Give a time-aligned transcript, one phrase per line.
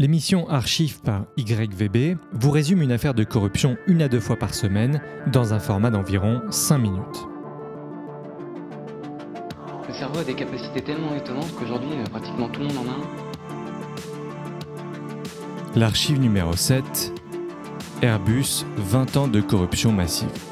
[0.00, 4.54] L'émission Archive par YVB vous résume une affaire de corruption une à deux fois par
[4.54, 7.28] semaine dans un format d'environ 5 minutes.
[9.86, 12.94] Le cerveau a des capacités tellement étonnantes qu'aujourd'hui, euh, pratiquement tout le monde en a
[12.94, 13.04] un.
[15.78, 17.12] L'archive numéro 7,
[18.00, 20.49] Airbus, 20 ans de corruption massive.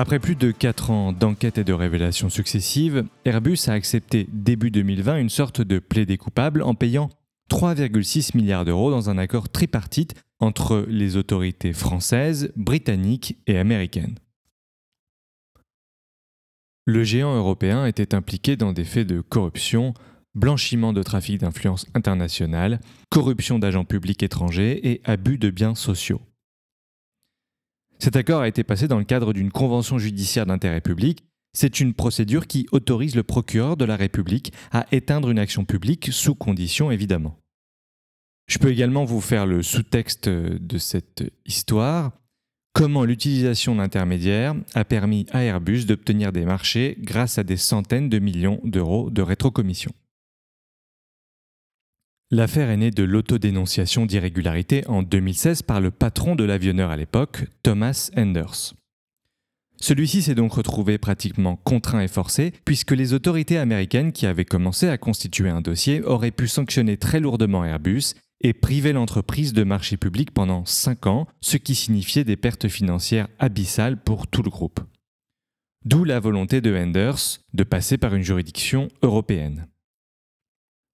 [0.00, 5.18] Après plus de 4 ans d'enquête et de révélations successives, Airbus a accepté début 2020
[5.18, 7.10] une sorte de plaidé coupable en payant
[7.50, 14.14] 3,6 milliards d'euros dans un accord tripartite entre les autorités françaises, britanniques et américaines.
[16.86, 19.92] Le géant européen était impliqué dans des faits de corruption,
[20.34, 26.22] blanchiment de trafic d'influence internationale, corruption d'agents publics étrangers et abus de biens sociaux.
[28.02, 31.22] Cet accord a été passé dans le cadre d'une convention judiciaire d'intérêt public.
[31.52, 36.08] C'est une procédure qui autorise le procureur de la République à éteindre une action publique
[36.10, 37.36] sous condition évidemment.
[38.46, 42.12] Je peux également vous faire le sous-texte de cette histoire.
[42.72, 48.18] Comment l'utilisation d'intermédiaires a permis à Airbus d'obtenir des marchés grâce à des centaines de
[48.18, 49.92] millions d'euros de rétrocommission.
[52.32, 57.46] L'affaire est née de l'autodénonciation d'irrégularité en 2016 par le patron de l'avionneur à l'époque,
[57.64, 58.74] Thomas Enders.
[59.80, 64.88] Celui-ci s'est donc retrouvé pratiquement contraint et forcé, puisque les autorités américaines qui avaient commencé
[64.88, 69.96] à constituer un dossier auraient pu sanctionner très lourdement Airbus et priver l'entreprise de marché
[69.96, 74.78] public pendant 5 ans, ce qui signifiait des pertes financières abyssales pour tout le groupe.
[75.84, 79.66] D'où la volonté de Enders de passer par une juridiction européenne.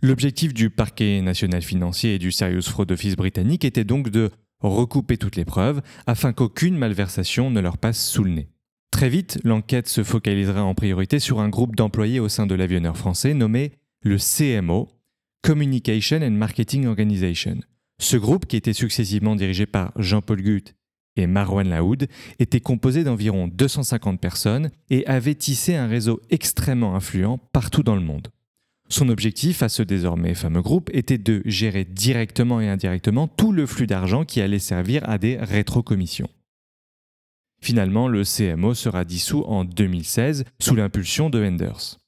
[0.00, 5.16] L'objectif du parquet national financier et du Serious Fraud Office britannique était donc de recouper
[5.16, 8.48] toutes les preuves afin qu'aucune malversation ne leur passe sous le nez.
[8.92, 12.96] Très vite, l'enquête se focalisera en priorité sur un groupe d'employés au sein de l'avionneur
[12.96, 14.88] français nommé le CMO,
[15.42, 17.58] Communication and Marketing Organization.
[18.00, 20.76] Ce groupe, qui était successivement dirigé par Jean-Paul Gutt
[21.16, 22.06] et Marwan Laoud,
[22.38, 28.02] était composé d'environ 250 personnes et avait tissé un réseau extrêmement influent partout dans le
[28.02, 28.28] monde.
[28.90, 33.66] Son objectif à ce désormais fameux groupe était de gérer directement et indirectement tout le
[33.66, 36.30] flux d'argent qui allait servir à des rétrocommissions.
[37.60, 41.98] Finalement, le CMO sera dissous en 2016 sous l'impulsion de Enders.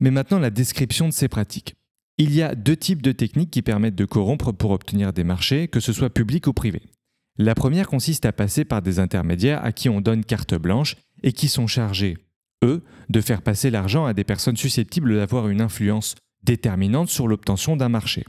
[0.00, 1.76] Mais maintenant, la description de ces pratiques.
[2.18, 5.68] Il y a deux types de techniques qui permettent de corrompre pour obtenir des marchés,
[5.68, 6.82] que ce soit public ou privé.
[7.38, 11.32] La première consiste à passer par des intermédiaires à qui on donne carte blanche et
[11.32, 12.18] qui sont chargés
[12.64, 17.76] eux, de faire passer l'argent à des personnes susceptibles d'avoir une influence déterminante sur l'obtention
[17.76, 18.24] d'un marché.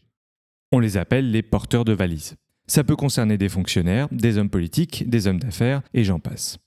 [0.71, 2.35] On les appelle les porteurs de valises.
[2.67, 6.57] Ça peut concerner des fonctionnaires, des hommes politiques, des hommes d'affaires, et j'en passe.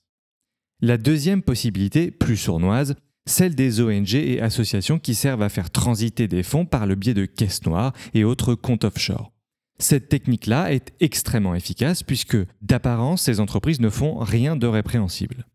[0.81, 2.95] La deuxième possibilité, plus sournoise,
[3.25, 7.15] celle des ONG et associations qui servent à faire transiter des fonds par le biais
[7.15, 9.31] de caisses noires et autres comptes offshore.
[9.79, 15.47] Cette technique-là est extrêmement efficace puisque, d'apparence, ces entreprises ne font rien de répréhensible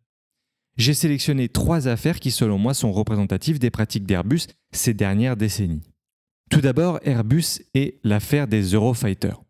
[0.81, 5.83] j'ai sélectionné trois affaires qui, selon moi, sont représentatives des pratiques d'Airbus ces dernières décennies.
[6.51, 9.41] Tout d'abord, Airbus est l'affaire des Eurofighters.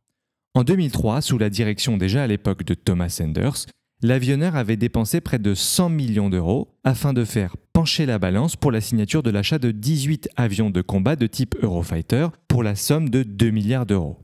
[0.54, 3.66] En 2003, sous la direction déjà à l'époque de Thomas Sanders,
[4.02, 8.72] l'avionneur avait dépensé près de 100 millions d'euros afin de faire pencher la balance pour
[8.72, 13.08] la signature de l'achat de 18 avions de combat de type Eurofighter pour la somme
[13.08, 14.18] de 2 milliards d'euros.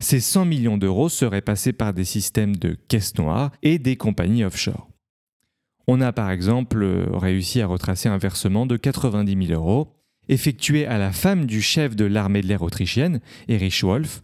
[0.00, 4.44] Ces 100 millions d'euros seraient passés par des systèmes de caisses noires et des compagnies
[4.44, 4.90] offshore.
[5.86, 9.92] On a par exemple euh, réussi à retracer un versement de 90 000 euros
[10.28, 14.22] effectué à la femme du chef de l'armée de l'air autrichienne, Erich Wolf.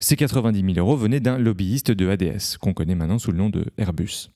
[0.00, 3.50] Ces 90 000 euros venaient d'un lobbyiste de ADS, qu'on connaît maintenant sous le nom
[3.50, 4.30] de Airbus.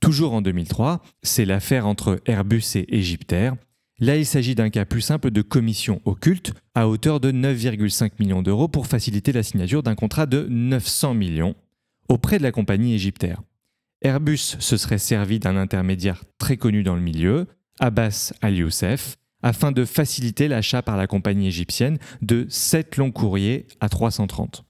[0.00, 3.54] Toujours en 2003, c'est l'affaire entre Airbus et Égyptaire.
[3.98, 8.42] Là, il s'agit d'un cas plus simple de commission occulte à hauteur de 9,5 millions
[8.42, 11.54] d'euros pour faciliter la signature d'un contrat de 900 millions
[12.08, 13.42] auprès de la compagnie égyptaire.
[14.02, 17.46] Airbus se serait servi d'un intermédiaire très connu dans le milieu,
[17.78, 23.88] Abbas Al-Youssef, afin de faciliter l'achat par la compagnie égyptienne de 7 longs courriers à
[23.88, 24.64] 330.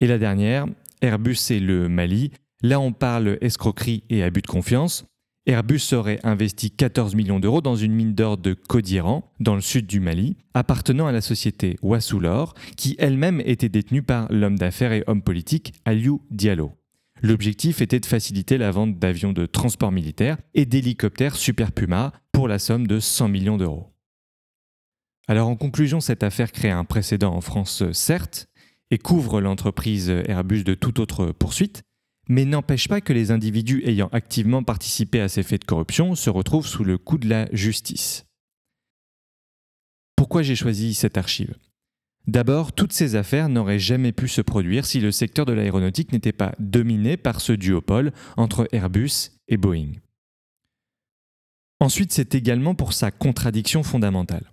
[0.00, 0.66] Et la dernière,
[1.02, 2.30] Airbus et le Mali,
[2.62, 5.04] là on parle escroquerie et abus de confiance.
[5.46, 9.86] Airbus aurait investi 14 millions d'euros dans une mine d'or de Kodiran, dans le sud
[9.86, 15.04] du Mali, appartenant à la société Wassoulor, qui elle-même était détenue par l'homme d'affaires et
[15.06, 16.78] homme politique Aliou Diallo.
[17.22, 22.48] L'objectif était de faciliter la vente d'avions de transport militaire et d'hélicoptères Super Puma pour
[22.48, 23.92] la somme de 100 millions d'euros.
[25.26, 28.48] Alors en conclusion, cette affaire crée un précédent en France, certes,
[28.90, 31.82] et couvre l'entreprise Airbus de toute autre poursuite,
[32.28, 36.30] mais n'empêche pas que les individus ayant activement participé à ces faits de corruption se
[36.30, 38.26] retrouvent sous le coup de la justice.
[40.16, 41.54] Pourquoi j'ai choisi cette archive?
[42.28, 46.30] D'abord, toutes ces affaires n'auraient jamais pu se produire si le secteur de l'aéronautique n'était
[46.30, 49.92] pas dominé par ce duopole entre Airbus et Boeing.
[51.80, 54.52] Ensuite, c'est également pour sa contradiction fondamentale.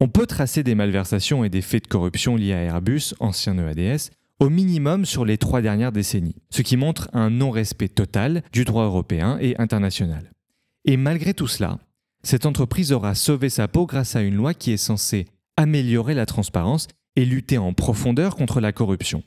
[0.00, 4.10] On peut tracer des malversations et des faits de corruption liés à Airbus, ancien EADS,
[4.40, 8.84] au minimum sur les trois dernières décennies, ce qui montre un non-respect total du droit
[8.84, 10.32] européen et international.
[10.84, 11.78] Et malgré tout cela,
[12.24, 15.26] cette entreprise aura sauvé sa peau grâce à une loi qui est censée
[15.56, 19.22] améliorer la transparence et lutter en profondeur contre la corruption.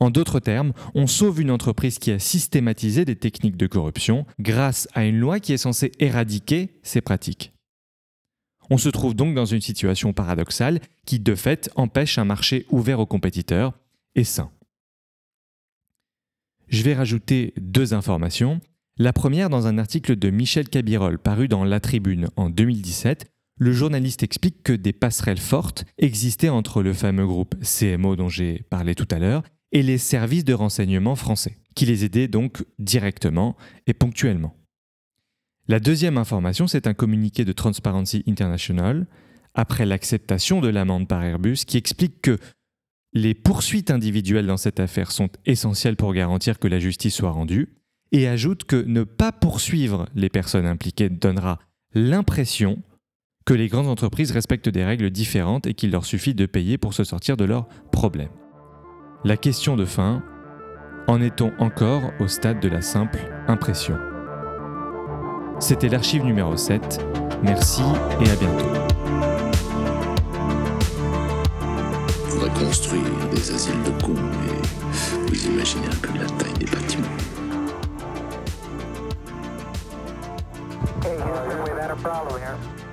[0.00, 4.88] En d'autres termes, on sauve une entreprise qui a systématisé des techniques de corruption grâce
[4.92, 7.52] à une loi qui est censée éradiquer ces pratiques.
[8.70, 12.98] On se trouve donc dans une situation paradoxale qui, de fait, empêche un marché ouvert
[12.98, 13.74] aux compétiteurs
[14.14, 14.50] et sain.
[16.68, 18.60] Je vais rajouter deux informations.
[18.96, 23.72] La première, dans un article de Michel Cabirol paru dans La Tribune en 2017, le
[23.72, 28.94] journaliste explique que des passerelles fortes existaient entre le fameux groupe CMO dont j'ai parlé
[28.94, 29.42] tout à l'heure
[29.72, 33.56] et les services de renseignement français, qui les aidaient donc directement
[33.86, 34.56] et ponctuellement.
[35.66, 39.06] La deuxième information, c'est un communiqué de Transparency International,
[39.54, 42.38] après l'acceptation de l'amende par Airbus, qui explique que
[43.12, 47.76] les poursuites individuelles dans cette affaire sont essentielles pour garantir que la justice soit rendue,
[48.12, 51.60] et ajoute que ne pas poursuivre les personnes impliquées donnera
[51.94, 52.82] l'impression
[53.44, 56.94] que les grandes entreprises respectent des règles différentes et qu'il leur suffit de payer pour
[56.94, 58.30] se sortir de leurs problèmes.
[59.22, 60.22] La question de fin,
[61.08, 63.98] en est-on encore au stade de la simple impression?
[65.60, 67.04] C'était l'archive numéro 7.
[67.42, 67.82] Merci
[68.20, 68.64] et à bientôt.
[72.24, 76.66] Il faudrait construire des asiles de cons et vous imaginez un peu la taille des
[76.66, 77.06] bâtiments.
[81.04, 82.83] Hey, Houston, we've